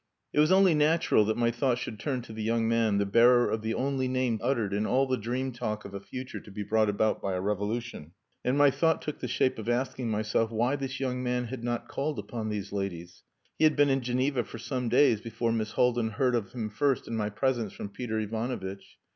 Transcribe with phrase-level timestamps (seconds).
[0.33, 3.47] It was only natural that my thought should turn to the young man, the bearer
[3.47, 6.63] of the only name uttered in all the dream talk of a future to be
[6.63, 8.13] brought about by a revolution.
[8.43, 11.87] And my thought took the shape of asking myself why this young man had not
[11.87, 13.21] called upon these ladies.
[13.59, 17.07] He had been in Geneva for some days before Miss Haldin heard of him first
[17.07, 18.97] in my presence from Peter Ivanovitch.